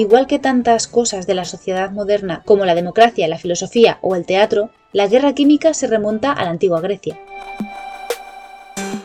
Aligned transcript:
Igual 0.00 0.26
que 0.26 0.38
tantas 0.38 0.88
cosas 0.88 1.26
de 1.26 1.34
la 1.34 1.44
sociedad 1.44 1.90
moderna 1.90 2.40
como 2.46 2.64
la 2.64 2.74
democracia, 2.74 3.28
la 3.28 3.36
filosofía 3.36 3.98
o 4.00 4.16
el 4.16 4.24
teatro, 4.24 4.70
la 4.94 5.06
guerra 5.08 5.34
química 5.34 5.74
se 5.74 5.88
remonta 5.88 6.32
a 6.32 6.42
la 6.42 6.48
antigua 6.48 6.80
Grecia. 6.80 7.20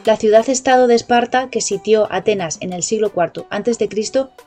La 0.05 0.15
ciudad-estado 0.15 0.87
de 0.87 0.95
Esparta, 0.95 1.49
que 1.49 1.59
sitió 1.59 2.07
Atenas 2.09 2.59
en 2.61 2.71
el 2.71 2.81
siglo 2.81 3.11
IV 3.13 3.43
a.C., 3.49 3.89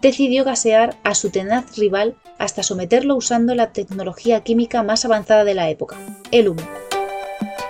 decidió 0.01 0.43
gasear 0.43 0.97
a 1.05 1.15
su 1.15 1.29
tenaz 1.29 1.77
rival 1.77 2.15
hasta 2.39 2.63
someterlo 2.63 3.15
usando 3.15 3.55
la 3.55 3.75
tecnología 3.75 4.41
química 4.41 4.83
más 4.83 5.05
avanzada 5.05 5.45
de 5.45 5.53
la 5.53 5.69
época, 5.69 5.99
el 6.31 6.49
humo. 6.49 6.63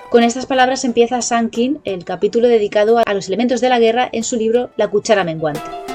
Con 0.08 0.22
estas 0.22 0.46
palabras 0.46 0.84
empieza 0.84 1.20
Sankin 1.20 1.80
el 1.82 2.04
capítulo 2.04 2.46
dedicado 2.46 3.02
a 3.04 3.12
los 3.12 3.26
elementos 3.26 3.60
de 3.60 3.70
la 3.70 3.80
guerra 3.80 4.08
en 4.12 4.22
su 4.22 4.36
libro 4.36 4.70
La 4.76 4.86
cuchara 4.86 5.24
menguante. 5.24 5.87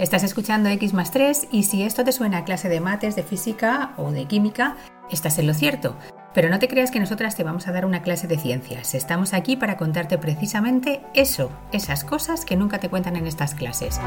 Estás 0.00 0.22
escuchando 0.22 0.70
X 0.70 0.94
más 0.94 1.10
3 1.10 1.48
y 1.52 1.64
si 1.64 1.82
esto 1.82 2.04
te 2.04 2.12
suena 2.12 2.38
a 2.38 2.44
clase 2.44 2.70
de 2.70 2.80
mates, 2.80 3.16
de 3.16 3.22
física 3.22 3.92
o 3.98 4.12
de 4.12 4.24
química, 4.24 4.78
estás 5.10 5.38
en 5.38 5.46
lo 5.46 5.52
cierto. 5.52 5.94
Pero 6.32 6.48
no 6.48 6.58
te 6.58 6.68
creas 6.68 6.90
que 6.90 7.00
nosotras 7.00 7.36
te 7.36 7.44
vamos 7.44 7.68
a 7.68 7.72
dar 7.72 7.84
una 7.84 8.00
clase 8.00 8.26
de 8.26 8.38
ciencias. 8.38 8.94
Estamos 8.94 9.34
aquí 9.34 9.56
para 9.56 9.76
contarte 9.76 10.16
precisamente 10.16 11.02
eso, 11.12 11.50
esas 11.70 12.02
cosas 12.02 12.46
que 12.46 12.56
nunca 12.56 12.80
te 12.80 12.88
cuentan 12.88 13.14
en 13.16 13.26
estas 13.26 13.54
clases. 13.54 14.00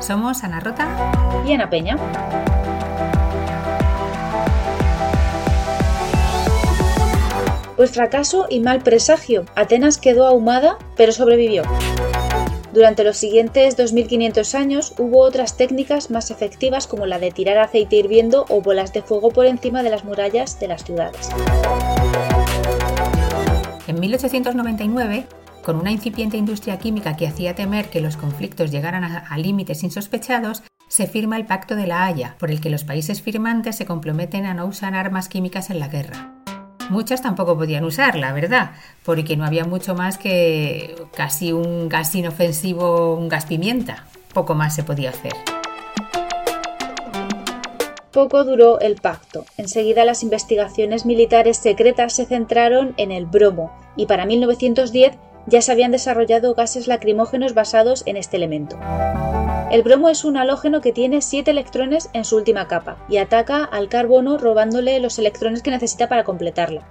Somos 0.00 0.42
Ana 0.42 0.58
Rota 0.58 0.88
y 1.46 1.52
Ana 1.52 1.70
Peña. 1.70 1.96
Pues 7.76 7.92
fracaso 7.92 8.48
y 8.50 8.58
mal 8.58 8.82
presagio. 8.82 9.44
Atenas 9.54 9.98
quedó 9.98 10.26
ahumada, 10.26 10.76
pero 10.96 11.12
sobrevivió. 11.12 11.62
Durante 12.72 13.02
los 13.02 13.16
siguientes 13.16 13.76
2500 13.76 14.54
años 14.54 14.94
hubo 14.98 15.20
otras 15.20 15.56
técnicas 15.56 16.10
más 16.10 16.30
efectivas 16.30 16.86
como 16.86 17.04
la 17.04 17.18
de 17.18 17.32
tirar 17.32 17.58
aceite 17.58 17.96
hirviendo 17.96 18.46
o 18.48 18.60
bolas 18.60 18.92
de 18.92 19.02
fuego 19.02 19.30
por 19.30 19.46
encima 19.46 19.82
de 19.82 19.90
las 19.90 20.04
murallas 20.04 20.60
de 20.60 20.68
las 20.68 20.84
ciudades. 20.84 21.30
En 23.88 23.98
1899, 23.98 25.26
con 25.64 25.76
una 25.76 25.90
incipiente 25.90 26.36
industria 26.36 26.78
química 26.78 27.16
que 27.16 27.26
hacía 27.26 27.56
temer 27.56 27.90
que 27.90 28.00
los 28.00 28.16
conflictos 28.16 28.70
llegaran 28.70 29.02
a, 29.02 29.36
límites 29.36 29.82
insospechados, 29.82 30.62
se 30.86 31.06
firma 31.06 31.36
el 31.36 31.46
Pacto 31.46 31.74
de 31.74 31.88
la 31.88 32.04
Haya, 32.04 32.36
por 32.38 32.50
el 32.52 32.60
que 32.60 32.70
los 32.70 32.84
países 32.84 33.20
firmantes 33.20 33.76
se 33.76 33.86
comprometen 33.86 34.46
a 34.46 34.54
no 34.54 34.66
usar 34.66 34.94
armas 34.94 35.28
químicas 35.28 35.70
en 35.70 35.80
la 35.80 35.88
guerra. 35.88 36.39
Muchas 36.90 37.22
tampoco 37.22 37.56
podían 37.56 37.84
usar, 37.84 38.16
la 38.16 38.32
verdad, 38.32 38.72
porque 39.04 39.36
no 39.36 39.44
había 39.44 39.64
mucho 39.64 39.94
más 39.94 40.18
que 40.18 40.96
casi 41.14 41.52
un 41.52 41.88
gas 41.88 42.12
inofensivo, 42.16 43.14
un 43.14 43.28
gas 43.28 43.46
pimienta. 43.46 44.06
Poco 44.34 44.56
más 44.56 44.74
se 44.74 44.82
podía 44.82 45.10
hacer. 45.10 45.32
Poco 48.12 48.42
duró 48.42 48.80
el 48.80 48.96
pacto. 48.96 49.46
Enseguida 49.56 50.04
las 50.04 50.24
investigaciones 50.24 51.06
militares 51.06 51.58
secretas 51.58 52.12
se 52.12 52.26
centraron 52.26 52.92
en 52.96 53.12
el 53.12 53.26
bromo 53.26 53.70
y 53.96 54.06
para 54.06 54.26
1910 54.26 55.12
ya 55.46 55.62
se 55.62 55.70
habían 55.70 55.92
desarrollado 55.92 56.54
gases 56.54 56.88
lacrimógenos 56.88 57.54
basados 57.54 58.02
en 58.06 58.16
este 58.16 58.36
elemento. 58.36 58.76
El 59.70 59.84
bromo 59.84 60.08
es 60.08 60.24
un 60.24 60.36
halógeno 60.36 60.80
que 60.80 60.90
tiene 60.90 61.22
7 61.22 61.48
electrones 61.48 62.10
en 62.12 62.24
su 62.24 62.36
última 62.36 62.66
capa 62.66 62.96
y 63.08 63.18
ataca 63.18 63.62
al 63.62 63.88
carbono 63.88 64.36
robándole 64.36 64.98
los 64.98 65.16
electrones 65.20 65.62
que 65.62 65.70
necesita 65.70 66.08
para 66.08 66.24
completarla. 66.24 66.82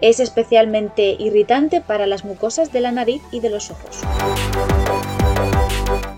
Es 0.00 0.18
especialmente 0.18 1.14
irritante 1.20 1.80
para 1.80 2.08
las 2.08 2.24
mucosas 2.24 2.72
de 2.72 2.80
la 2.80 2.90
nariz 2.90 3.22
y 3.30 3.38
de 3.38 3.50
los 3.50 3.70
ojos. 3.70 4.00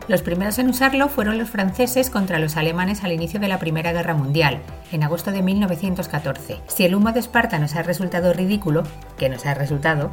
Los 0.08 0.22
primeros 0.22 0.58
en 0.58 0.70
usarlo 0.70 1.10
fueron 1.10 1.36
los 1.36 1.50
franceses 1.50 2.08
contra 2.08 2.38
los 2.38 2.56
alemanes 2.56 3.04
al 3.04 3.12
inicio 3.12 3.38
de 3.38 3.48
la 3.48 3.58
Primera 3.58 3.92
Guerra 3.92 4.14
Mundial, 4.14 4.60
en 4.90 5.02
agosto 5.02 5.30
de 5.30 5.42
1914. 5.42 6.56
Si 6.68 6.86
el 6.86 6.94
humo 6.94 7.12
de 7.12 7.20
Esparta 7.20 7.58
nos 7.58 7.76
ha 7.76 7.82
resultado 7.82 8.32
ridículo, 8.32 8.84
que 9.18 9.28
nos 9.28 9.44
ha 9.44 9.52
resultado, 9.52 10.10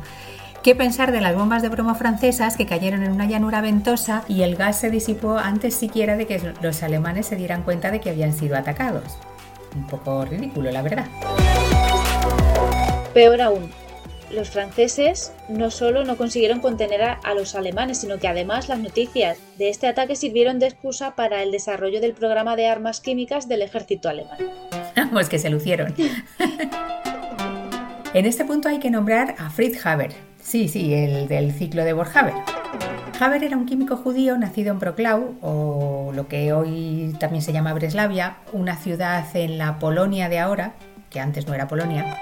¿Qué 0.66 0.74
pensar 0.74 1.12
de 1.12 1.22
las 1.22 1.36
bombas 1.36 1.62
de 1.62 1.70
bromo 1.70 1.94
francesas 1.94 2.58
que 2.58 2.66
cayeron 2.66 3.04
en 3.04 3.12
una 3.12 3.28
llanura 3.28 3.62
ventosa 3.62 4.24
y 4.28 4.42
el 4.42 4.56
gas 4.56 4.80
se 4.80 4.90
disipó 4.90 5.38
antes 5.38 5.76
siquiera 5.76 6.18
de 6.18 6.26
que 6.26 6.42
los 6.60 6.82
alemanes 6.82 7.28
se 7.28 7.36
dieran 7.36 7.62
cuenta 7.62 7.92
de 7.92 8.02
que 8.02 8.10
habían 8.10 8.34
sido 8.34 8.58
atacados? 8.58 9.04
Un 9.76 9.86
poco 9.86 10.26
ridículo, 10.26 10.72
la 10.72 10.82
verdad. 10.82 11.06
Peor 13.14 13.42
aún, 13.42 13.70
los 14.32 14.50
franceses 14.50 15.34
no 15.50 15.70
solo 15.70 16.04
no 16.04 16.18
consiguieron 16.18 16.62
contener 16.62 17.04
a, 17.04 17.34
los 17.36 17.54
alemanes, 17.54 18.00
sino 18.00 18.18
que 18.18 18.28
además 18.28 18.68
las 18.68 18.80
noticias 18.80 19.38
de 19.60 19.70
este 19.70 19.86
ataque 19.86 20.16
sirvieron 20.16 20.58
de 20.58 20.66
excusa 20.66 21.14
para 21.14 21.44
el 21.44 21.52
desarrollo 21.52 22.02
del 22.02 22.14
programa 22.14 22.56
de 22.56 22.66
armas 22.66 23.02
químicas 23.02 23.48
del 23.48 23.62
ejército 23.62 24.10
alemán. 24.10 24.40
pues 25.14 25.30
que 25.30 25.38
se 25.38 25.52
lucieron. 25.52 25.94
en 28.16 28.26
este 28.26 28.46
punto 28.46 28.68
hay 28.68 28.80
que 28.80 28.90
nombrar 28.90 29.36
a 29.38 29.52
Fritz 29.52 29.86
Haber, 29.86 30.16
Sí, 30.46 30.68
sí, 30.68 30.94
el 30.94 31.28
del 31.28 31.52
ciclo 31.52 31.84
de 31.84 31.94
Borhaber. 31.94 32.36
Haber 33.20 33.44
era 33.44 33.58
un 33.58 33.66
químico 33.66 33.98
judío 33.98 34.38
nacido 34.38 34.72
en 34.72 34.78
Proclau, 34.78 35.36
o 35.42 36.12
lo 36.14 36.28
que 36.28 36.54
hoy 36.54 37.16
también 37.20 37.42
se 37.42 37.52
llama 37.52 37.74
Breslavia, 37.74 38.38
una 38.54 38.78
ciudad 38.78 39.26
en 39.36 39.58
la 39.58 39.80
Polonia 39.80 40.30
de 40.30 40.38
ahora, 40.38 40.76
que 41.10 41.20
antes 41.20 41.48
no 41.48 41.56
era 41.56 41.68
Polonia, 41.68 42.22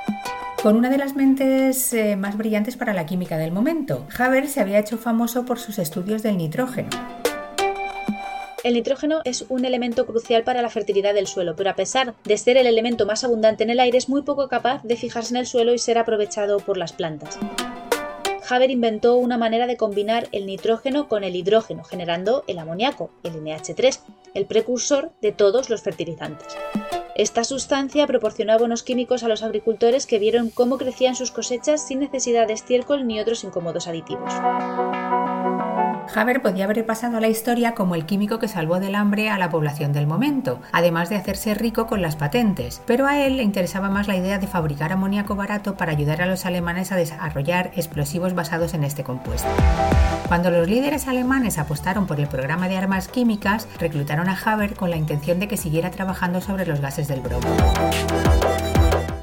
con 0.62 0.78
una 0.78 0.90
de 0.90 1.00
las 1.00 1.18
mentes 1.18 1.92
eh, 1.92 2.16
más 2.16 2.38
brillantes 2.38 2.78
para 2.78 2.94
la 2.94 3.06
química 3.06 3.38
del 3.38 3.52
momento. 3.52 4.08
Haber 4.18 4.48
se 4.48 4.62
había 4.62 4.80
hecho 4.80 4.98
famoso 4.98 5.44
por 5.46 5.60
sus 5.60 5.78
estudios 5.78 6.24
del 6.24 6.38
nitrógeno. 6.38 6.90
El 8.64 8.76
nitrógeno 8.76 9.20
es 9.26 9.44
un 9.50 9.66
elemento 9.66 10.06
crucial 10.06 10.44
para 10.44 10.62
la 10.62 10.70
fertilidad 10.70 11.14
del 11.14 11.28
suelo, 11.28 11.58
pero 11.58 11.72
a 11.72 11.76
pesar 11.76 12.14
de 12.24 12.38
ser 12.38 12.56
el 12.56 12.68
elemento 12.68 13.06
más 13.06 13.26
abundante 13.26 13.66
en 13.66 13.70
el 13.70 13.82
aire, 13.82 13.98
es 13.98 14.08
muy 14.08 14.22
poco 14.22 14.48
capaz 14.48 14.82
de 14.84 14.96
fijarse 14.96 15.34
en 15.34 15.42
el 15.42 15.46
suelo 15.46 15.74
y 15.74 15.78
ser 15.78 15.98
aprovechado 15.98 16.60
por 16.60 16.78
las 16.78 16.94
plantas. 16.94 17.38
Haber 18.50 18.72
inventó 18.72 19.16
una 19.16 19.38
manera 19.38 19.68
de 19.68 19.78
combinar 19.78 20.28
el 20.32 20.46
nitrógeno 20.46 21.08
con 21.08 21.24
el 21.24 21.36
hidrógeno, 21.36 21.84
generando 21.84 22.44
el 22.48 22.60
amoníaco, 22.60 23.10
el 23.24 23.34
NH3, 23.34 24.00
el 24.34 24.46
precursor 24.46 25.12
de 25.22 25.32
todos 25.32 25.70
los 25.70 25.82
fertilizantes. 25.82 26.58
Esta 27.16 27.44
sustancia 27.44 28.08
proporcionó 28.08 28.54
abonos 28.54 28.84
químicos 28.84 29.24
a 29.24 29.28
los 29.28 29.44
agricultores 29.44 30.08
que 30.08 30.20
vieron 30.20 30.50
cómo 30.50 30.78
crecían 30.78 31.16
sus 31.16 31.32
cosechas 31.32 31.86
sin 31.88 32.00
necesidad 32.00 32.48
de 32.48 32.54
estiércol 32.54 33.06
ni 33.06 33.20
otros 33.20 33.44
incómodos 33.44 33.88
aditivos. 33.88 34.34
Haber 36.16 36.44
podía 36.44 36.66
haber 36.66 36.86
pasado 36.86 37.18
a 37.18 37.22
la 37.22 37.28
historia 37.28 37.74
como 37.74 37.96
el 37.96 38.06
químico 38.06 38.38
que 38.38 38.48
salvó 38.48 38.80
del 38.80 38.94
hambre 38.94 39.30
a 39.30 39.40
la 39.40 39.50
población 39.50 39.94
del 39.94 40.06
momento, 40.06 40.60
además 40.72 41.10
de 41.10 41.16
hacerse 41.16 41.56
rico 41.56 41.88
con 41.88 42.04
las 42.04 42.16
patentes, 42.16 42.82
pero 42.86 43.08
a 43.08 43.20
él 43.20 43.38
le 43.38 43.44
interesaba 43.44 43.90
más 43.90 44.08
la 44.08 44.16
idea 44.16 44.38
de 44.38 44.46
fabricar 44.46 44.92
amoníaco 44.92 45.36
barato 45.36 45.76
para 45.76 45.92
ayudar 45.92 46.22
a 46.22 46.28
los 46.28 46.46
alemanes 46.46 46.92
a 46.92 46.98
desarrollar 46.98 47.72
explosivos 47.76 48.36
basados 48.36 48.76
en 48.76 48.84
este 48.84 49.04
compuesto. 49.04 49.50
Cuando 50.28 50.52
los 50.52 50.68
líderes 50.68 51.08
alemanes 51.08 51.58
apostaron 51.58 52.06
por 52.06 52.20
el 52.20 52.28
programa 52.28 52.70
de 52.70 52.78
armas 52.78 53.08
químicas, 53.08 53.68
reclutaron 53.80 54.30
a 54.30 54.38
Haber 54.44 54.76
con 54.76 54.92
la 54.92 54.98
intención 54.98 55.40
de 55.40 55.48
que 55.48 55.58
siguiera 55.58 55.90
trabajando 55.90 56.42
sobre 56.42 56.66
los 56.66 56.80
gases 56.80 57.08
del 57.08 57.22
bromo. 57.22 57.48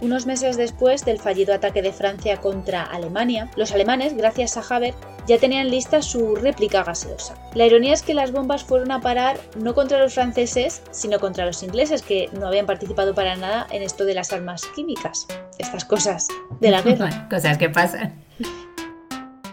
Unos 0.01 0.25
meses 0.25 0.57
después 0.57 1.05
del 1.05 1.21
fallido 1.21 1.55
ataque 1.55 1.83
de 1.83 1.93
Francia 1.93 2.39
contra 2.39 2.83
Alemania, 2.83 3.51
los 3.55 3.71
alemanes, 3.73 4.17
gracias 4.17 4.57
a 4.57 4.75
Haber, 4.75 4.95
ya 5.27 5.39
tenían 5.39 5.71
lista 5.71 6.03
su 6.03 6.37
réplica 6.37 6.83
gaseosa. 6.83 7.35
La 7.55 7.67
ironía 7.67 7.93
es 7.93 8.03
que 8.03 8.15
las 8.15 8.33
bombas 8.33 8.65
fueron 8.65 8.91
a 8.93 9.01
parar 9.01 9.39
no 9.57 9.75
contra 9.75 9.99
los 9.99 10.15
franceses, 10.15 10.83
sino 10.91 11.19
contra 11.19 11.47
los 11.47 11.63
ingleses, 11.63 12.03
que 12.03 12.29
no 12.33 12.47
habían 12.47 12.67
participado 12.67 13.15
para 13.15 13.37
nada 13.37 13.67
en 13.71 13.83
esto 13.83 14.05
de 14.05 14.15
las 14.15 14.33
armas 14.33 14.63
químicas. 14.75 15.27
Estas 15.59 15.85
cosas 15.85 16.29
de 16.61 16.71
la 16.71 16.83
guerra. 16.83 17.29
cosas 17.31 17.59
que 17.59 17.69
pasan. 17.69 18.25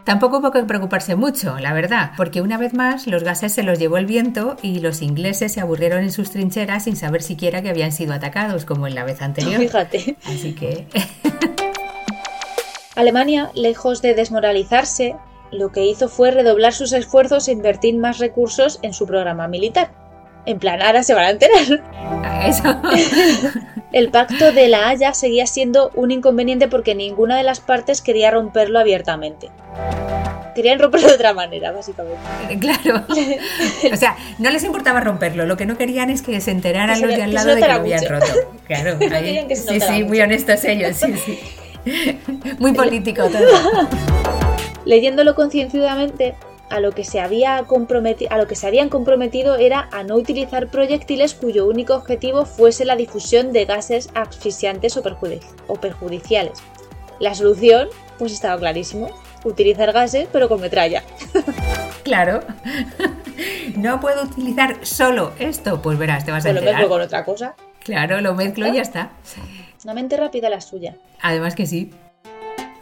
Tampoco 0.04 0.38
hubo 0.38 0.52
que 0.52 0.64
preocuparse 0.64 1.18
mucho, 1.18 1.60
la 1.60 1.74
verdad, 1.74 2.12
porque 2.16 2.42
una 2.42 2.58
vez 2.58 2.74
más 2.74 3.08
los 3.08 3.24
gases 3.24 3.52
se 3.52 3.62
los 3.62 3.78
llevó 3.78 3.98
el 3.98 4.06
viento 4.06 4.56
y 4.62 4.80
los 4.80 5.02
ingleses 5.02 5.52
se 5.52 5.60
aburrieron 5.60 6.02
en 6.02 6.14
sus 6.14 6.32
trincheras 6.32 6.86
sin 6.86 6.96
saber 6.96 7.22
siquiera 7.22 7.62
que 7.62 7.70
habían 7.70 7.92
sido 7.92 8.14
atacados, 8.14 8.64
como 8.64 8.88
en 8.88 8.96
la 8.96 9.04
vez 9.04 9.22
anterior. 9.22 9.60
Fíjate. 9.60 10.16
Así 10.24 10.54
que. 10.54 10.88
Alemania, 12.96 13.52
lejos 13.54 14.02
de 14.02 14.16
desmoralizarse, 14.16 15.18
lo 15.52 15.72
que 15.72 15.86
hizo 15.86 16.10
fue 16.10 16.32
redoblar 16.32 16.74
sus 16.74 16.94
esfuerzos 16.94 17.48
e 17.48 17.52
invertir 17.52 17.96
más 17.98 18.20
recursos 18.20 18.80
en 18.82 18.94
su 18.94 19.06
programa 19.06 19.48
militar. 19.48 19.92
En 20.46 20.60
plan, 20.60 20.82
ahora 20.82 21.04
se 21.04 21.14
van 21.14 21.26
a 21.26 21.30
enterar. 21.32 21.84
Eso. 22.48 22.82
El 23.92 24.10
pacto 24.10 24.52
de 24.52 24.68
la 24.68 24.90
Haya 24.90 25.14
seguía 25.14 25.46
siendo 25.46 25.92
un 25.96 26.12
inconveniente 26.12 26.68
porque 26.68 26.96
ninguna 26.96 27.38
de 27.38 27.44
las 27.44 27.60
partes 27.60 28.02
quería 28.02 28.32
romperlo 28.32 28.80
abiertamente. 28.80 29.50
Querían 30.56 30.80
romperlo 30.80 31.10
de 31.10 31.16
otra 31.16 31.34
manera, 31.34 31.72
básicamente. 31.72 32.18
Claro. 32.60 33.06
O 33.94 33.96
sea, 33.96 34.18
no 34.40 34.50
les 34.50 34.64
importaba 34.64 35.02
romperlo, 35.02 35.46
lo 35.46 35.56
que 35.56 35.66
no 35.66 35.78
querían 35.78 36.10
es 36.10 36.22
que 36.22 36.40
se 36.42 36.52
enteraran 36.52 37.02
los 37.02 37.16
de 37.16 37.24
al 37.24 37.34
lado 37.34 37.56
de 37.56 37.62
que 37.62 37.68
lo 37.68 37.74
habían 37.74 38.06
roto. 38.06 38.26
Claro, 38.68 38.98
sí, 39.00 39.80
sí, 39.80 40.04
muy 40.04 40.20
honestos 40.20 40.64
ellos, 40.66 40.98
sí, 40.98 41.14
sí. 41.18 42.20
Muy 42.60 42.74
político 42.74 43.24
todo. 43.30 44.57
Leyéndolo 44.88 45.36
concienzudamente, 45.36 46.36
a 46.70 46.80
lo 46.80 46.92
que 46.92 47.04
se 47.04 47.20
había 47.20 47.58
a 47.58 48.38
lo 48.38 48.48
que 48.48 48.56
se 48.56 48.68
habían 48.68 48.90
comprometido 48.90 49.56
era 49.56 49.90
a 49.92 50.04
no 50.04 50.16
utilizar 50.16 50.68
proyectiles 50.70 51.34
cuyo 51.34 51.66
único 51.68 51.94
objetivo 51.96 52.46
fuese 52.46 52.86
la 52.86 52.96
difusión 52.96 53.52
de 53.52 53.66
gases 53.66 54.10
asfixiantes 54.16 54.96
o, 54.98 55.04
o 55.68 55.76
perjudiciales. 55.76 56.60
La 57.20 57.36
solución, 57.36 57.90
pues 58.18 58.32
estaba 58.32 58.58
clarísimo, 58.60 59.10
utilizar 59.44 59.92
gases 59.92 60.28
pero 60.32 60.48
con 60.50 60.62
metralla. 60.62 61.04
Claro. 62.04 62.40
No 63.76 64.00
puedo 64.00 64.24
utilizar 64.24 64.78
solo 64.84 65.34
esto, 65.38 65.82
pues 65.82 66.00
verás, 66.00 66.26
te 66.26 66.32
vas 66.32 66.44
a 66.46 66.48
Pues 66.50 66.54
lo 66.56 66.60
enterar. 66.62 66.80
mezclo 66.80 66.90
con 66.96 67.02
otra 67.02 67.26
cosa. 67.26 67.56
Claro, 67.84 68.22
lo 68.22 68.34
mezclo 68.34 68.66
y 68.68 68.76
ya 68.76 68.82
está. 68.82 69.12
Una 69.84 69.94
mente 69.94 70.16
rápida 70.18 70.50
la 70.50 70.62
suya. 70.62 70.96
Además 71.22 71.54
que 71.54 71.66
sí. 71.68 71.92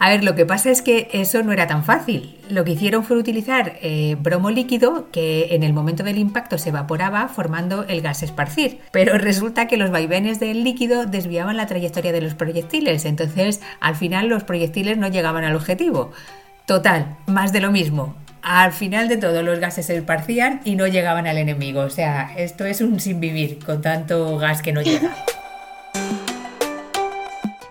A 0.06 0.10
ver, 0.10 0.24
lo 0.24 0.36
que 0.36 0.46
pasa 0.46 0.70
es 0.70 0.84
que 0.84 1.10
eso 1.14 1.42
no 1.42 1.52
era 1.52 1.66
tan 1.66 1.84
fácil. 1.84 2.38
Lo 2.48 2.64
que 2.64 2.74
hicieron 2.74 3.04
fue 3.04 3.18
utilizar 3.18 3.74
eh, 3.82 4.16
bromo 4.20 4.52
líquido 4.52 5.10
que 5.10 5.48
en 5.56 5.64
el 5.64 5.74
momento 5.74 6.04
del 6.04 6.20
impacto 6.20 6.60
se 6.60 6.70
evaporaba 6.70 7.28
formando 7.28 7.86
el 7.86 8.02
gas 8.02 8.22
esparcir. 8.22 8.82
Pero 8.92 9.18
resulta 9.18 9.68
que 9.68 9.78
los 9.78 9.90
vaivenes 9.90 10.40
del 10.40 10.64
líquido 10.64 11.08
desviaban 11.08 11.58
la 11.58 11.66
trayectoria 11.66 12.12
de 12.12 12.22
los 12.22 12.36
proyectiles. 12.36 13.04
Entonces, 13.04 13.62
al 13.80 13.96
final 13.96 14.28
los 14.28 14.44
proyectiles 14.44 14.96
no 15.00 15.08
llegaban 15.08 15.44
al 15.44 15.56
objetivo. 15.56 16.12
Total, 16.68 17.18
más 17.26 17.52
de 17.52 17.62
lo 17.62 17.72
mismo. 17.72 18.16
Al 18.44 18.74
final 18.74 19.08
de 19.08 19.18
todo 19.18 19.42
los 19.42 19.58
gases 19.60 19.88
se 19.88 19.98
esparcían 19.98 20.62
y 20.66 20.76
no 20.76 20.86
llegaban 20.86 21.26
al 21.26 21.40
enemigo. 21.40 21.82
O 21.82 21.90
sea, 21.90 22.32
esto 22.38 22.66
es 22.66 22.80
un 22.82 23.00
sin 23.00 23.20
vivir 23.20 23.58
con 23.66 23.82
tanto 23.82 24.38
gas 24.38 24.62
que 24.62 24.72
no 24.72 24.84
llega. 24.84 25.16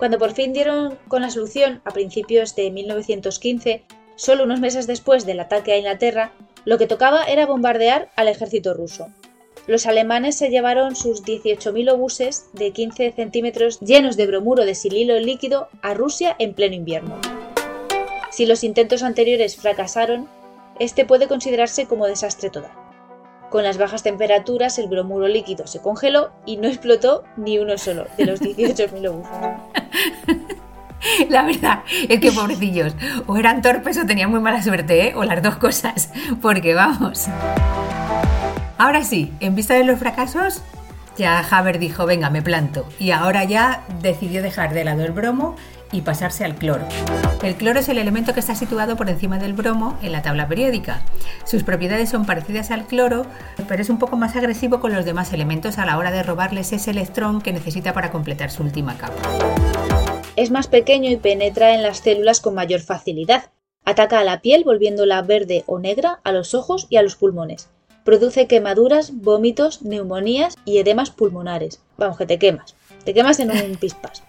Cuando 0.05 0.19
por 0.19 0.35
fin 0.35 0.53
dieron 0.53 0.99
con 1.09 1.23
la 1.23 1.31
solución 1.31 1.81
a 1.87 1.91
principios 1.91 2.55
de 2.55 2.71
1915, 2.71 3.85
solo 4.17 4.45
unos 4.45 4.61
meses 4.61 4.87
después 4.87 5.25
del 5.25 5.41
ataque 5.41 5.73
a 5.73 5.79
Inglaterra, 5.79 6.35
lo 6.67 6.77
que 6.77 6.87
tocaba 6.87 7.25
era 7.25 7.47
bombardear 7.47 8.11
al 8.15 8.29
ejército 8.29 8.75
ruso. 8.75 9.09
Los 9.67 9.87
alemanes 9.87 10.37
se 10.37 10.51
llevaron 10.51 10.95
sus 10.95 11.25
18.000 11.25 11.91
obuses 11.91 12.51
de 12.53 12.73
15 12.73 13.13
centímetros 13.13 13.81
llenos 13.81 14.19
de 14.19 14.27
bromuro 14.27 14.67
de 14.67 14.75
sililo 14.75 15.19
líquido 15.19 15.69
a 15.81 15.95
Rusia 15.95 16.37
en 16.39 16.53
pleno 16.53 16.75
invierno. 16.75 17.19
Si 18.31 18.45
los 18.45 18.63
intentos 18.63 19.03
anteriores 19.03 19.57
fracasaron, 19.57 20.29
este 20.81 21.07
puede 21.07 21.29
considerarse 21.29 21.87
como 21.87 22.05
desastre 22.05 22.51
total. 22.51 22.84
Con 23.51 23.63
las 23.63 23.79
bajas 23.79 24.03
temperaturas, 24.03 24.79
el 24.79 24.89
bromuro 24.89 25.29
líquido 25.29 25.67
se 25.67 25.81
congeló 25.81 26.33
y 26.45 26.57
no 26.57 26.69
explotó 26.69 27.25
ni 27.37 27.59
uno 27.59 27.79
solo 27.79 28.07
de 28.17 28.27
los 28.27 28.41
18.000 28.41 29.09
obuses. 29.09 30.49
La 31.29 31.45
verdad 31.45 31.83
es 32.09 32.19
que 32.19 32.33
pobrecillos, 32.33 32.95
o 33.27 33.37
eran 33.37 33.63
torpes 33.63 33.99
o 33.99 34.07
tenían 34.07 34.31
muy 34.31 34.41
mala 34.41 34.63
suerte, 34.63 35.09
¿eh? 35.09 35.13
o 35.15 35.25
las 35.25 35.43
dos 35.43 35.57
cosas, 35.57 36.11
porque 36.41 36.75
vamos. 36.75 37.27
Ahora 38.79 39.05
sí, 39.05 39.33
en 39.41 39.55
vista 39.55 39.75
de 39.75 39.85
los 39.85 39.99
fracasos, 39.99 40.63
ya 41.17 41.45
Haber 41.51 41.79
dijo, 41.79 42.07
venga, 42.07 42.31
me 42.31 42.43
planto, 42.43 42.87
y 42.99 43.11
ahora 43.11 43.45
ya 43.45 43.85
decidió 44.01 44.43
dejar 44.43 44.73
de 44.73 44.85
lado 44.85 45.05
el 45.05 45.13
bromo 45.13 45.57
y 45.93 46.03
pasarse 46.03 46.45
al 46.45 46.55
cloro. 46.55 46.87
El 47.43 47.55
cloro 47.55 47.81
es 47.81 47.89
el 47.89 47.99
elemento 47.99 48.35
que 48.35 48.41
está 48.41 48.55
situado 48.55 48.97
por 48.97 49.09
encima 49.09 49.39
del 49.39 49.53
bromo 49.53 49.99
en 50.03 50.13
la 50.13 50.23
tabla 50.23 50.49
periódica. 50.49 51.03
Sus 51.45 51.63
propiedades 51.63 52.11
son 52.11 52.27
parecidas 52.27 52.71
al 52.71 52.87
cloro, 52.87 53.27
pero 53.69 53.83
es 53.83 53.91
un 53.91 53.99
poco 53.99 54.17
más 54.17 54.37
agresivo 54.37 54.81
con 54.81 54.93
los 54.93 55.05
demás 55.05 55.33
elementos 55.33 55.79
a 55.79 55.87
la 55.87 55.99
hora 55.99 56.11
de 56.11 56.23
robarles 56.23 56.73
ese 56.73 56.91
electrón 56.91 57.41
que 57.41 57.53
necesita 57.53 57.93
para 57.93 58.11
completar 58.11 58.51
su 58.51 58.63
última 58.63 58.97
capa. 58.97 59.23
Es 60.37 60.51
más 60.51 60.67
pequeño 60.67 61.11
y 61.11 61.17
penetra 61.17 61.75
en 61.75 61.83
las 61.83 61.99
células 61.99 62.41
con 62.41 62.55
mayor 62.55 62.81
facilidad. 62.81 63.51
Ataca 63.85 64.19
a 64.19 64.25
la 64.25 64.41
piel 64.41 64.65
volviéndola 64.65 65.23
verde 65.23 65.63
o 65.67 65.79
negra, 65.79 66.21
a 66.25 66.33
los 66.33 66.55
ojos 66.55 66.87
y 66.91 66.97
a 66.97 67.03
los 67.03 67.17
pulmones. 67.17 67.69
Produce 68.05 68.47
quemaduras, 68.47 69.13
vómitos, 69.15 69.83
neumonías 69.83 70.57
y 70.65 70.79
edemas 70.79 71.11
pulmonares. 71.11 71.81
Vamos, 71.97 72.19
que 72.19 72.27
te 72.27 72.39
quemas. 72.39 72.75
Te 73.05 73.15
quemas 73.15 73.39
en 73.41 73.51
un 73.51 73.77
pispas. 73.77 74.23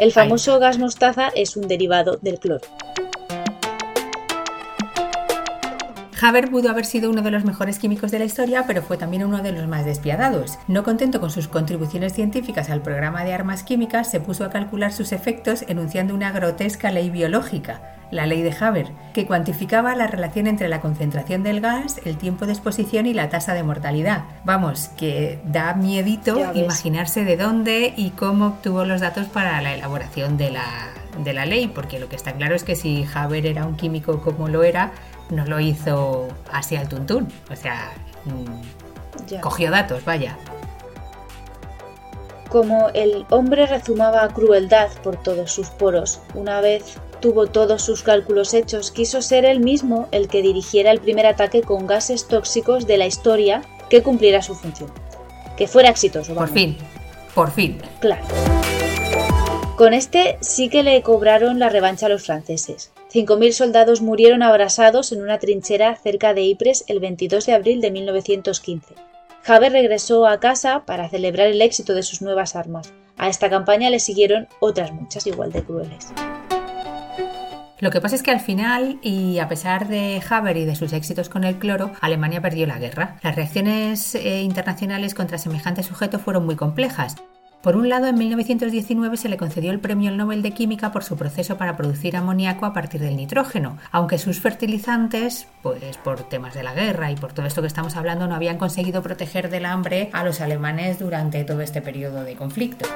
El 0.00 0.12
famoso 0.12 0.58
gas 0.58 0.78
mostaza 0.78 1.28
es 1.36 1.58
un 1.58 1.68
derivado 1.68 2.16
del 2.22 2.38
cloro. 2.38 2.66
Haber 6.22 6.50
pudo 6.50 6.68
haber 6.68 6.84
sido 6.84 7.08
uno 7.08 7.22
de 7.22 7.30
los 7.30 7.46
mejores 7.46 7.78
químicos 7.78 8.10
de 8.10 8.18
la 8.18 8.26
historia, 8.26 8.64
pero 8.66 8.82
fue 8.82 8.98
también 8.98 9.24
uno 9.24 9.38
de 9.38 9.52
los 9.52 9.66
más 9.66 9.86
despiadados. 9.86 10.58
No 10.68 10.84
contento 10.84 11.18
con 11.18 11.30
sus 11.30 11.48
contribuciones 11.48 12.12
científicas 12.12 12.68
al 12.68 12.82
programa 12.82 13.24
de 13.24 13.32
armas 13.32 13.62
químicas, 13.62 14.10
se 14.10 14.20
puso 14.20 14.44
a 14.44 14.50
calcular 14.50 14.92
sus 14.92 15.12
efectos 15.12 15.64
enunciando 15.66 16.14
una 16.14 16.30
grotesca 16.30 16.90
ley 16.90 17.08
biológica, 17.08 17.96
la 18.10 18.26
ley 18.26 18.42
de 18.42 18.54
Haber, 18.60 18.88
que 19.14 19.24
cuantificaba 19.24 19.96
la 19.96 20.08
relación 20.08 20.46
entre 20.46 20.68
la 20.68 20.82
concentración 20.82 21.42
del 21.42 21.62
gas, 21.62 22.00
el 22.04 22.18
tiempo 22.18 22.44
de 22.44 22.52
exposición 22.52 23.06
y 23.06 23.14
la 23.14 23.30
tasa 23.30 23.54
de 23.54 23.62
mortalidad. 23.62 24.24
Vamos, 24.44 24.88
que 24.98 25.40
da 25.46 25.72
miedito 25.72 26.52
imaginarse 26.54 27.24
de 27.24 27.38
dónde 27.38 27.94
y 27.96 28.10
cómo 28.10 28.48
obtuvo 28.48 28.84
los 28.84 29.00
datos 29.00 29.26
para 29.28 29.62
la 29.62 29.72
elaboración 29.72 30.36
de 30.36 30.50
la, 30.50 30.90
de 31.24 31.32
la 31.32 31.46
ley, 31.46 31.68
porque 31.68 31.98
lo 31.98 32.10
que 32.10 32.16
está 32.16 32.32
claro 32.32 32.54
es 32.54 32.64
que 32.64 32.76
si 32.76 33.06
Haber 33.14 33.46
era 33.46 33.64
un 33.64 33.76
químico 33.76 34.20
como 34.20 34.48
lo 34.48 34.64
era, 34.64 34.92
no 35.30 35.44
lo 35.46 35.60
hizo 35.60 36.28
así 36.52 36.76
al 36.76 36.88
tuntún. 36.88 37.28
O 37.50 37.56
sea, 37.56 37.92
mm, 38.24 39.26
Ya. 39.28 39.40
cogió 39.40 39.70
datos, 39.70 40.04
vaya. 40.04 40.36
Como 42.48 42.88
el 42.94 43.24
hombre 43.30 43.66
rezumaba 43.66 44.26
crueldad 44.28 44.88
por 45.04 45.16
todos 45.16 45.52
sus 45.52 45.68
poros, 45.68 46.20
una 46.34 46.60
vez 46.60 46.96
tuvo 47.20 47.46
todos 47.46 47.82
sus 47.82 48.02
cálculos 48.02 48.54
hechos, 48.54 48.90
quiso 48.90 49.22
ser 49.22 49.44
él 49.44 49.60
mismo 49.60 50.08
el 50.10 50.26
que 50.26 50.42
dirigiera 50.42 50.90
el 50.90 51.00
primer 51.00 51.26
ataque 51.26 51.62
con 51.62 51.86
gases 51.86 52.26
tóxicos 52.26 52.86
de 52.86 52.96
la 52.98 53.06
historia 53.06 53.62
que 53.88 54.02
cumpliera 54.02 54.42
su 54.42 54.54
función. 54.54 54.90
Que 55.56 55.68
fuera 55.68 55.90
exitoso, 55.90 56.34
Por 56.34 56.48
fin, 56.48 56.76
por 57.34 57.50
fin. 57.50 57.80
Claro. 58.00 58.24
Con 59.76 59.94
este 59.94 60.38
sí 60.40 60.68
que 60.68 60.82
le 60.82 61.02
cobraron 61.02 61.58
la 61.58 61.68
revancha 61.68 62.06
a 62.06 62.08
los 62.08 62.24
franceses. 62.26 62.90
5.000 63.12 63.52
soldados 63.52 64.02
murieron 64.02 64.42
abrasados 64.42 65.10
en 65.10 65.20
una 65.20 65.38
trinchera 65.38 65.96
cerca 65.96 66.32
de 66.32 66.44
Ypres 66.44 66.84
el 66.86 67.00
22 67.00 67.44
de 67.44 67.54
abril 67.54 67.80
de 67.80 67.90
1915. 67.90 68.94
Haber 69.46 69.72
regresó 69.72 70.28
a 70.28 70.38
casa 70.38 70.84
para 70.86 71.08
celebrar 71.08 71.48
el 71.48 71.60
éxito 71.60 71.94
de 71.94 72.04
sus 72.04 72.22
nuevas 72.22 72.54
armas. 72.54 72.92
A 73.16 73.28
esta 73.28 73.50
campaña 73.50 73.90
le 73.90 73.98
siguieron 73.98 74.46
otras 74.60 74.92
muchas 74.92 75.26
igual 75.26 75.50
de 75.50 75.64
crueles. 75.64 76.12
Lo 77.80 77.90
que 77.90 78.00
pasa 78.00 78.14
es 78.14 78.22
que 78.22 78.30
al 78.30 78.40
final, 78.40 78.98
y 79.02 79.38
a 79.38 79.48
pesar 79.48 79.88
de 79.88 80.22
Haber 80.28 80.58
y 80.58 80.64
de 80.66 80.76
sus 80.76 80.92
éxitos 80.92 81.28
con 81.28 81.42
el 81.44 81.58
cloro, 81.58 81.90
Alemania 82.00 82.42
perdió 82.42 82.66
la 82.66 82.78
guerra. 82.78 83.16
Las 83.22 83.34
reacciones 83.34 84.14
eh, 84.14 84.42
internacionales 84.42 85.14
contra 85.14 85.38
semejante 85.38 85.82
sujeto 85.82 86.18
fueron 86.18 86.44
muy 86.44 86.56
complejas. 86.56 87.16
Por 87.62 87.76
un 87.76 87.90
lado, 87.90 88.06
en 88.06 88.16
1919 88.16 89.18
se 89.18 89.28
le 89.28 89.36
concedió 89.36 89.70
el 89.70 89.80
Premio 89.80 90.10
Nobel 90.10 90.40
de 90.40 90.52
Química 90.52 90.92
por 90.92 91.04
su 91.04 91.18
proceso 91.18 91.58
para 91.58 91.76
producir 91.76 92.16
amoníaco 92.16 92.64
a 92.64 92.72
partir 92.72 93.02
del 93.02 93.16
nitrógeno, 93.16 93.76
aunque 93.92 94.16
sus 94.16 94.40
fertilizantes, 94.40 95.46
pues 95.62 95.98
por 95.98 96.26
temas 96.26 96.54
de 96.54 96.62
la 96.62 96.72
guerra 96.72 97.10
y 97.10 97.16
por 97.16 97.34
todo 97.34 97.44
esto 97.44 97.60
que 97.60 97.66
estamos 97.66 97.96
hablando, 97.96 98.26
no 98.26 98.34
habían 98.34 98.56
conseguido 98.56 99.02
proteger 99.02 99.50
del 99.50 99.66
hambre 99.66 100.08
a 100.14 100.24
los 100.24 100.40
alemanes 100.40 100.98
durante 100.98 101.44
todo 101.44 101.60
este 101.60 101.82
periodo 101.82 102.24
de 102.24 102.34
conflicto. 102.34 102.86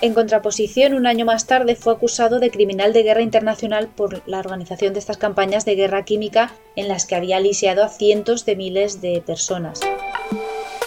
En 0.00 0.14
contraposición, 0.14 0.94
un 0.94 1.08
año 1.08 1.24
más 1.24 1.46
tarde 1.46 1.74
fue 1.74 1.92
acusado 1.92 2.38
de 2.38 2.52
criminal 2.52 2.92
de 2.92 3.02
guerra 3.02 3.22
internacional 3.22 3.88
por 3.88 4.22
la 4.28 4.38
organización 4.38 4.92
de 4.92 5.00
estas 5.00 5.16
campañas 5.16 5.64
de 5.64 5.74
guerra 5.74 6.04
química 6.04 6.52
en 6.76 6.86
las 6.86 7.06
que 7.06 7.16
había 7.16 7.40
lisiado 7.40 7.82
a 7.82 7.88
cientos 7.88 8.46
de 8.46 8.54
miles 8.54 9.00
de 9.00 9.20
personas. 9.26 9.80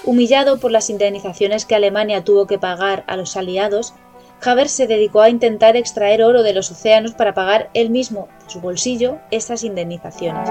Humillado 0.04 0.60
por 0.60 0.72
las 0.72 0.90
indemnizaciones 0.90 1.66
que 1.66 1.76
Alemania 1.76 2.24
tuvo 2.24 2.48
que 2.48 2.58
pagar 2.58 3.04
a 3.08 3.16
los 3.18 3.38
aliados, 3.38 3.94
Haber 4.44 4.70
se 4.70 4.88
dedicó 4.88 5.22
a 5.22 5.30
intentar 5.30 5.76
extraer 5.76 6.24
oro 6.24 6.42
de 6.42 6.54
los 6.54 6.72
océanos 6.72 7.14
para 7.14 7.36
pagar 7.36 7.70
él 7.76 7.92
mismo, 7.92 8.28
de 8.44 8.50
su 8.50 8.60
bolsillo, 8.60 9.20
estas 9.30 9.64
indemnizaciones. 9.64 10.50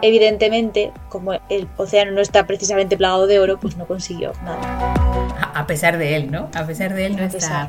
Evidentemente, 0.00 0.92
como 1.08 1.32
el 1.48 1.68
océano 1.76 2.12
no 2.12 2.20
está 2.20 2.46
precisamente 2.46 2.96
plagado 2.96 3.26
de 3.26 3.40
oro, 3.40 3.58
pues 3.58 3.76
no 3.76 3.86
consiguió 3.86 4.32
nada. 4.44 4.94
A 5.54 5.66
pesar 5.66 5.98
de 5.98 6.14
él, 6.14 6.30
¿no? 6.30 6.48
A 6.54 6.64
pesar 6.64 6.94
de 6.94 7.06
él 7.06 7.16
no 7.16 7.24
está. 7.24 7.68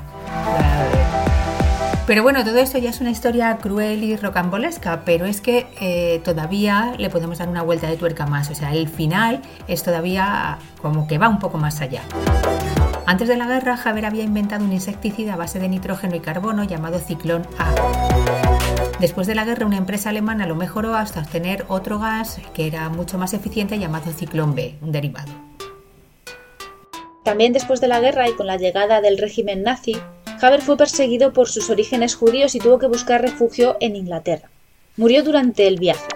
Pero 2.05 2.21
bueno, 2.21 2.43
todo 2.43 2.57
esto 2.57 2.77
ya 2.79 2.89
es 2.89 2.99
una 2.99 3.11
historia 3.11 3.57
cruel 3.61 4.03
y 4.03 4.17
rocambolesca, 4.17 5.03
pero 5.05 5.25
es 5.25 5.39
que 5.39 5.67
eh, 5.79 6.19
todavía 6.25 6.95
le 6.97 7.09
podemos 7.09 7.37
dar 7.37 7.47
una 7.47 7.61
vuelta 7.61 7.87
de 7.87 7.95
tuerca 7.95 8.25
más. 8.25 8.49
O 8.49 8.55
sea, 8.55 8.73
el 8.73 8.89
final 8.89 9.41
es 9.69 9.83
todavía 9.83 10.57
como 10.81 11.07
que 11.07 11.17
va 11.17 11.29
un 11.29 11.39
poco 11.39 11.57
más 11.57 11.79
allá. 11.79 12.01
Antes 13.05 13.29
de 13.29 13.37
la 13.37 13.47
guerra, 13.47 13.79
Haber 13.81 14.05
había 14.05 14.23
inventado 14.23 14.65
un 14.65 14.73
insecticida 14.73 15.35
a 15.35 15.37
base 15.37 15.59
de 15.59 15.69
nitrógeno 15.69 16.15
y 16.17 16.19
carbono 16.19 16.65
llamado 16.65 16.99
Ciclón 16.99 17.47
A. 17.57 17.73
Después 18.99 19.25
de 19.25 19.35
la 19.35 19.45
guerra, 19.45 19.65
una 19.65 19.77
empresa 19.77 20.09
alemana 20.09 20.45
lo 20.45 20.55
mejoró 20.55 20.95
hasta 20.95 21.21
obtener 21.21 21.63
otro 21.69 21.99
gas 21.99 22.41
que 22.53 22.67
era 22.67 22.89
mucho 22.89 23.17
más 23.17 23.33
eficiente 23.33 23.79
llamado 23.79 24.11
Ciclón 24.11 24.55
B, 24.55 24.75
un 24.81 24.91
derivado. 24.91 25.31
También 27.23 27.53
después 27.53 27.79
de 27.79 27.87
la 27.87 28.01
guerra 28.01 28.27
y 28.27 28.33
con 28.33 28.47
la 28.47 28.57
llegada 28.57 28.99
del 28.99 29.17
régimen 29.17 29.63
nazi, 29.63 29.95
Haber 30.43 30.61
fue 30.61 30.77
perseguido 30.77 31.31
por 31.31 31.47
sus 31.47 31.69
orígenes 31.69 32.15
judíos 32.15 32.53
y 32.55 32.59
tuvo 32.59 32.77
que 32.79 32.87
buscar 32.87 33.21
refugio 33.21 33.77
en 33.79 33.95
Inglaterra. 33.95 34.49
Murió 34.97 35.23
durante 35.23 35.67
el 35.67 35.77
viaje. 35.77 36.07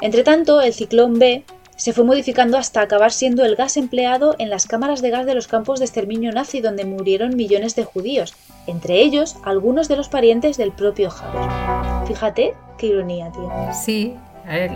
Entre 0.00 0.24
tanto, 0.24 0.60
el 0.60 0.74
ciclón 0.74 1.18
B 1.18 1.44
se 1.76 1.92
fue 1.92 2.04
modificando 2.04 2.58
hasta 2.58 2.80
acabar 2.80 3.12
siendo 3.12 3.44
el 3.44 3.54
gas 3.54 3.76
empleado 3.76 4.34
en 4.38 4.50
las 4.50 4.66
cámaras 4.66 5.00
de 5.00 5.10
gas 5.10 5.26
de 5.26 5.34
los 5.34 5.46
campos 5.46 5.78
de 5.78 5.84
exterminio 5.84 6.32
nazi 6.32 6.60
donde 6.60 6.84
murieron 6.84 7.36
millones 7.36 7.76
de 7.76 7.84
judíos, 7.84 8.34
entre 8.66 9.00
ellos 9.00 9.36
algunos 9.44 9.86
de 9.86 9.96
los 9.96 10.08
parientes 10.08 10.56
del 10.56 10.72
propio 10.72 11.10
Haber. 11.10 12.08
Fíjate 12.08 12.54
qué 12.78 12.88
ironía, 12.88 13.30
tío. 13.30 13.48
Sí, 13.72 14.16
a 14.44 14.54
ver, 14.54 14.72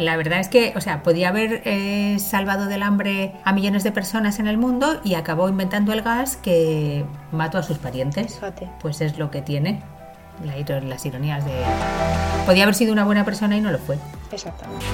la 0.00 0.16
verdad 0.16 0.40
es 0.40 0.48
que, 0.48 0.72
o 0.76 0.80
sea, 0.80 1.02
podía 1.02 1.28
haber 1.28 1.62
eh, 1.64 2.16
salvado 2.18 2.66
del 2.66 2.82
hambre 2.82 3.32
a 3.44 3.52
millones 3.52 3.84
de 3.84 3.92
personas 3.92 4.38
en 4.38 4.46
el 4.48 4.56
mundo 4.58 5.00
y 5.04 5.14
acabó 5.14 5.48
inventando 5.48 5.92
el 5.92 6.02
gas 6.02 6.36
que 6.36 7.04
mató 7.32 7.58
a 7.58 7.62
sus 7.62 7.78
parientes. 7.78 8.34
Fíjate. 8.34 8.68
Pues 8.80 9.00
es 9.00 9.18
lo 9.18 9.30
que 9.30 9.42
tiene. 9.42 9.82
La- 10.44 10.56
las 10.80 11.04
ironías 11.06 11.44
de... 11.44 11.52
Podía 12.46 12.62
haber 12.62 12.74
sido 12.74 12.92
una 12.92 13.04
buena 13.04 13.24
persona 13.24 13.56
y 13.56 13.60
no 13.60 13.70
lo 13.70 13.78
fue. 13.78 13.98
Exactamente. 14.32 14.84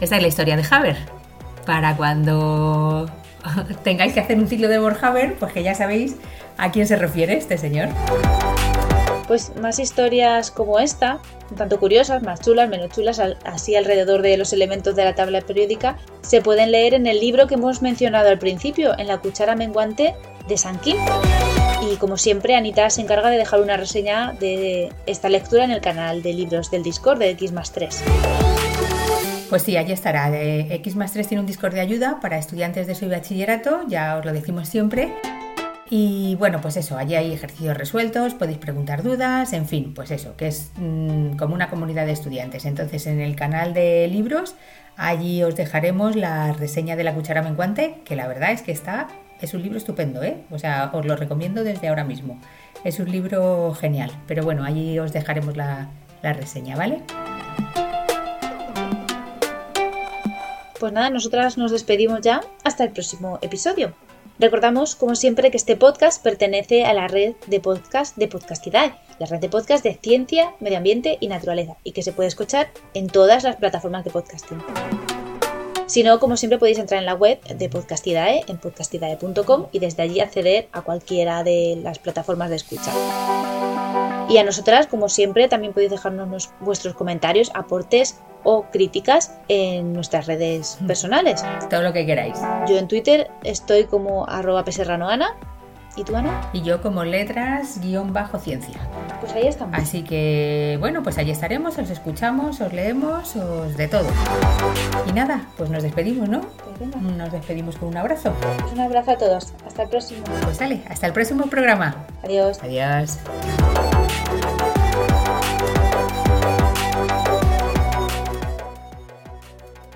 Esta 0.00 0.16
es 0.16 0.22
la 0.22 0.28
historia 0.28 0.56
de 0.56 0.64
Haber. 0.70 0.96
Para 1.66 1.96
cuando 1.96 3.10
tengáis 3.84 4.12
que 4.12 4.20
hacer 4.20 4.38
un 4.38 4.46
ciclo 4.46 4.68
de 4.68 4.78
Borhaber, 4.78 5.34
pues 5.38 5.52
que 5.52 5.62
ya 5.62 5.74
sabéis 5.74 6.16
a 6.58 6.70
quién 6.70 6.86
se 6.86 6.96
refiere 6.96 7.36
este 7.36 7.58
señor. 7.58 7.88
Pues 9.30 9.54
más 9.54 9.78
historias 9.78 10.50
como 10.50 10.80
esta, 10.80 11.20
tanto 11.56 11.78
curiosas, 11.78 12.20
más 12.20 12.40
chulas, 12.40 12.68
menos 12.68 12.90
chulas, 12.90 13.22
así 13.44 13.76
alrededor 13.76 14.22
de 14.22 14.36
los 14.36 14.52
elementos 14.52 14.96
de 14.96 15.04
la 15.04 15.14
tabla 15.14 15.40
periódica, 15.40 15.98
se 16.20 16.40
pueden 16.40 16.72
leer 16.72 16.94
en 16.94 17.06
el 17.06 17.20
libro 17.20 17.46
que 17.46 17.54
hemos 17.54 17.80
mencionado 17.80 18.28
al 18.28 18.40
principio, 18.40 18.98
en 18.98 19.06
la 19.06 19.18
cuchara 19.18 19.54
menguante 19.54 20.16
de 20.48 20.58
San 20.58 20.80
Kim. 20.80 20.96
Y 21.88 21.94
como 21.98 22.16
siempre, 22.16 22.56
Anita 22.56 22.90
se 22.90 23.02
encarga 23.02 23.30
de 23.30 23.36
dejar 23.36 23.60
una 23.60 23.76
reseña 23.76 24.32
de 24.32 24.92
esta 25.06 25.28
lectura 25.28 25.62
en 25.62 25.70
el 25.70 25.80
canal 25.80 26.24
de 26.24 26.32
libros 26.32 26.68
del 26.72 26.82
Discord 26.82 27.20
de 27.20 27.30
X 27.30 27.52
3. 27.72 28.02
Pues 29.48 29.62
sí, 29.62 29.76
allí 29.76 29.92
estará. 29.92 30.36
Eh, 30.36 30.74
X 30.74 30.96
más 30.96 31.12
3 31.12 31.28
tiene 31.28 31.40
un 31.40 31.46
Discord 31.46 31.74
de 31.74 31.80
ayuda 31.80 32.18
para 32.20 32.36
estudiantes 32.36 32.88
de 32.88 32.96
su 32.96 33.08
bachillerato, 33.08 33.82
ya 33.86 34.16
os 34.16 34.24
lo 34.24 34.32
decimos 34.32 34.68
siempre. 34.68 35.14
Y 35.92 36.36
bueno, 36.36 36.60
pues 36.60 36.76
eso, 36.76 36.96
allí 36.96 37.16
hay 37.16 37.32
ejercicios 37.32 37.76
resueltos, 37.76 38.34
podéis 38.34 38.58
preguntar 38.58 39.02
dudas, 39.02 39.52
en 39.52 39.66
fin, 39.66 39.92
pues 39.92 40.12
eso, 40.12 40.36
que 40.36 40.46
es 40.46 40.70
mm, 40.76 41.36
como 41.36 41.52
una 41.54 41.68
comunidad 41.68 42.06
de 42.06 42.12
estudiantes. 42.12 42.64
Entonces, 42.64 43.08
en 43.08 43.20
el 43.20 43.34
canal 43.34 43.74
de 43.74 44.06
libros, 44.06 44.54
allí 44.96 45.42
os 45.42 45.56
dejaremos 45.56 46.14
la 46.14 46.52
reseña 46.52 46.94
de 46.94 47.02
la 47.02 47.12
cuchara 47.12 47.42
menguante, 47.42 48.02
que 48.04 48.14
la 48.14 48.28
verdad 48.28 48.52
es 48.52 48.62
que 48.62 48.70
está, 48.70 49.08
es 49.40 49.52
un 49.52 49.62
libro 49.62 49.78
estupendo, 49.78 50.22
¿eh? 50.22 50.36
O 50.52 50.60
sea, 50.60 50.90
os 50.92 51.04
lo 51.04 51.16
recomiendo 51.16 51.64
desde 51.64 51.88
ahora 51.88 52.04
mismo. 52.04 52.38
Es 52.84 53.00
un 53.00 53.10
libro 53.10 53.74
genial, 53.74 54.12
pero 54.28 54.44
bueno, 54.44 54.62
allí 54.62 54.96
os 55.00 55.12
dejaremos 55.12 55.56
la, 55.56 55.88
la 56.22 56.32
reseña, 56.32 56.76
¿vale? 56.76 57.02
Pues 60.78 60.92
nada, 60.92 61.10
nosotras 61.10 61.58
nos 61.58 61.72
despedimos 61.72 62.20
ya 62.20 62.42
hasta 62.62 62.84
el 62.84 62.90
próximo 62.90 63.40
episodio. 63.42 63.92
Recordamos, 64.40 64.96
como 64.96 65.16
siempre, 65.16 65.50
que 65.50 65.58
este 65.58 65.76
podcast 65.76 66.22
pertenece 66.22 66.86
a 66.86 66.94
la 66.94 67.08
red 67.08 67.34
de 67.46 67.60
podcast 67.60 68.16
de 68.16 68.26
Podcastidae, 68.26 68.94
la 69.18 69.26
red 69.26 69.38
de 69.38 69.50
podcast 69.50 69.84
de 69.84 69.98
ciencia, 70.02 70.54
medio 70.60 70.78
ambiente 70.78 71.18
y 71.20 71.28
naturaleza, 71.28 71.76
y 71.84 71.92
que 71.92 72.02
se 72.02 72.12
puede 72.12 72.28
escuchar 72.28 72.70
en 72.94 73.08
todas 73.08 73.44
las 73.44 73.56
plataformas 73.56 74.02
de 74.02 74.10
podcasting. 74.10 74.62
Si 75.84 76.02
no, 76.02 76.18
como 76.20 76.38
siempre, 76.38 76.58
podéis 76.58 76.78
entrar 76.78 77.00
en 77.00 77.04
la 77.04 77.14
web 77.14 77.38
de 77.42 77.68
Podcastidae, 77.68 78.44
en 78.46 78.56
podcastidae.com, 78.56 79.66
y 79.72 79.78
desde 79.78 80.04
allí 80.04 80.20
acceder 80.20 80.68
a 80.72 80.80
cualquiera 80.80 81.44
de 81.44 81.78
las 81.82 81.98
plataformas 81.98 82.48
de 82.48 82.56
escucha. 82.56 82.92
Y 84.30 84.38
a 84.38 84.44
nosotras, 84.44 84.86
como 84.86 85.10
siempre, 85.10 85.48
también 85.48 85.74
podéis 85.74 85.90
dejarnos 85.90 86.28
nos- 86.28 86.50
vuestros 86.60 86.94
comentarios, 86.94 87.50
aportes 87.52 88.16
o 88.44 88.64
críticas 88.70 89.32
en 89.48 89.92
nuestras 89.92 90.26
redes 90.26 90.78
personales. 90.86 91.44
Todo 91.68 91.82
lo 91.82 91.92
que 91.92 92.06
queráis. 92.06 92.38
Yo 92.68 92.78
en 92.78 92.88
Twitter 92.88 93.30
estoy 93.44 93.84
como 93.84 94.28
arroba 94.28 94.64
peserranoana. 94.64 95.36
¿Y 95.96 96.04
tú, 96.04 96.14
Ana? 96.14 96.48
Y 96.52 96.62
yo 96.62 96.80
como 96.80 97.04
letras 97.04 97.80
guion 97.80 98.12
bajo 98.12 98.38
ciencia. 98.38 98.78
Pues 99.20 99.32
ahí 99.32 99.48
estamos. 99.48 99.76
Así 99.76 100.04
que 100.04 100.76
bueno, 100.78 101.02
pues 101.02 101.18
allí 101.18 101.32
estaremos, 101.32 101.76
os 101.78 101.90
escuchamos, 101.90 102.60
os 102.60 102.72
leemos, 102.72 103.34
os 103.34 103.76
de 103.76 103.88
todo. 103.88 104.08
Y 105.08 105.12
nada, 105.12 105.46
pues 105.56 105.68
nos 105.68 105.82
despedimos, 105.82 106.28
¿no? 106.28 106.42
Pues. 106.78 106.96
Nos 106.96 107.32
despedimos 107.32 107.76
con 107.76 107.88
un 107.88 107.96
abrazo. 107.96 108.32
Pues 108.60 108.72
un 108.72 108.80
abrazo 108.80 109.10
a 109.10 109.18
todos. 109.18 109.52
Hasta 109.66 109.82
el 109.82 109.88
próximo. 109.88 110.22
Pues 110.44 110.58
dale, 110.58 110.80
hasta 110.88 111.08
el 111.08 111.12
próximo 111.12 111.46
programa. 111.46 112.06
Adiós. 112.22 112.60
Adiós. 112.62 113.18